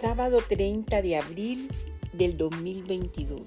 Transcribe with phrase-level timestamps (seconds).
[0.00, 1.68] sábado 30 de abril
[2.12, 3.40] del 2022.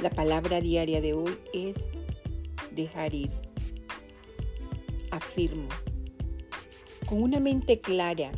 [0.00, 1.76] La palabra diaria de hoy es
[2.70, 3.30] dejar ir.
[5.10, 5.68] Afirmo,
[7.06, 8.30] con una mente clara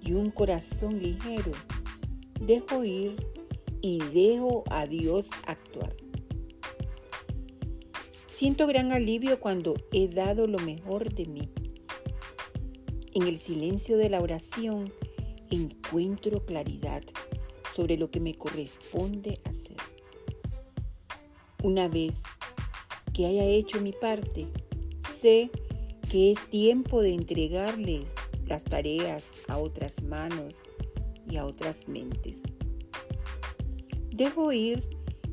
[0.00, 1.52] y un corazón ligero,
[2.40, 3.16] dejo ir
[3.82, 5.94] y dejo a Dios actuar.
[8.26, 11.50] Siento gran alivio cuando he dado lo mejor de mí.
[13.12, 14.92] En el silencio de la oración
[15.50, 17.02] encuentro claridad
[17.74, 19.76] sobre lo que me corresponde hacer.
[21.62, 22.22] Una vez
[23.12, 24.46] que haya hecho mi parte,
[25.20, 25.50] sé
[26.08, 28.14] que es tiempo de entregarles
[28.46, 30.56] las tareas a otras manos
[31.28, 32.40] y a otras mentes.
[34.10, 34.88] Dejo ir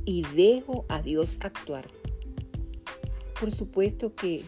[0.05, 1.87] y dejo a Dios actuar.
[3.39, 4.43] Por supuesto que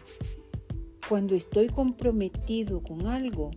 [1.08, 3.50] cuando estoy comprometido con algo,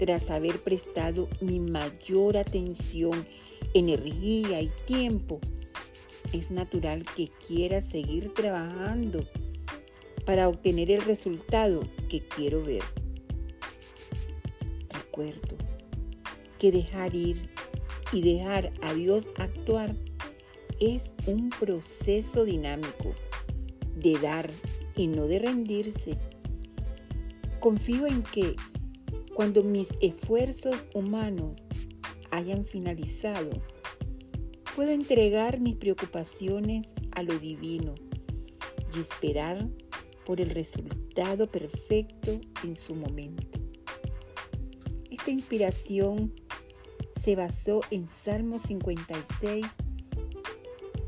[0.00, 3.26] tras haber prestado mi mayor atención,
[3.74, 5.40] energía y tiempo,
[6.32, 9.26] es natural que quiera seguir trabajando
[10.24, 12.82] para obtener el resultado que quiero ver.
[14.88, 15.58] Recuerdo
[16.58, 17.50] que dejar ir
[18.10, 19.94] y dejar a Dios actuar
[20.80, 23.12] es un proceso dinámico
[23.96, 24.48] de dar
[24.96, 26.16] y no de rendirse.
[27.60, 28.56] Confío en que
[29.34, 31.58] cuando mis esfuerzos humanos
[32.30, 33.50] hayan finalizado,
[34.74, 37.94] puedo entregar mis preocupaciones a lo divino
[38.94, 39.68] y esperar
[40.24, 43.58] por el resultado perfecto en su momento.
[45.10, 46.32] Esta inspiración
[47.20, 49.66] se basó en Salmo 56,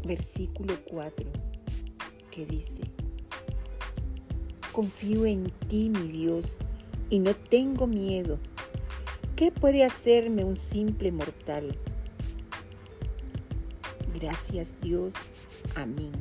[0.04, 1.30] versículo 4,
[2.30, 2.82] que dice,
[4.72, 6.56] Confío en ti, mi Dios,
[7.12, 8.38] y no tengo miedo.
[9.36, 11.76] ¿Qué puede hacerme un simple mortal?
[14.18, 15.12] Gracias Dios.
[15.76, 16.12] Amén.